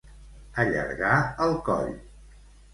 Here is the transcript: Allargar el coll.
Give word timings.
Allargar 0.63 1.13
el 1.47 1.55
coll. 1.71 1.95